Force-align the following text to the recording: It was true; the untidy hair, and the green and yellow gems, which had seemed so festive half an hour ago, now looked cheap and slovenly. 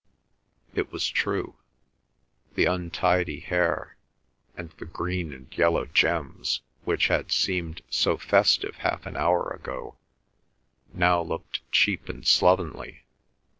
It 0.73 0.91
was 0.91 1.07
true; 1.07 1.57
the 2.55 2.65
untidy 2.65 3.39
hair, 3.39 3.97
and 4.57 4.71
the 4.79 4.85
green 4.85 5.31
and 5.31 5.47
yellow 5.55 5.85
gems, 5.85 6.61
which 6.85 7.09
had 7.09 7.31
seemed 7.31 7.83
so 7.87 8.17
festive 8.17 8.77
half 8.77 9.05
an 9.05 9.15
hour 9.15 9.51
ago, 9.51 9.97
now 10.91 11.21
looked 11.21 11.59
cheap 11.71 12.09
and 12.09 12.25
slovenly. 12.25 13.03